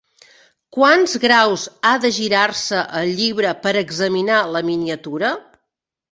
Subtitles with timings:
[0.75, 5.31] Quants graus ha de girar-se el llibre per examinar la miniatura?